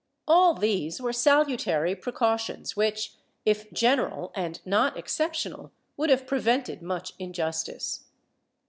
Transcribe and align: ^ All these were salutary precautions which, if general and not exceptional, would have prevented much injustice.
^ 0.01 0.03
All 0.27 0.55
these 0.55 0.99
were 0.99 1.13
salutary 1.13 1.93
precautions 1.95 2.75
which, 2.75 3.13
if 3.45 3.71
general 3.71 4.31
and 4.33 4.59
not 4.65 4.97
exceptional, 4.97 5.71
would 5.95 6.09
have 6.09 6.25
prevented 6.25 6.81
much 6.81 7.13
injustice. 7.19 8.05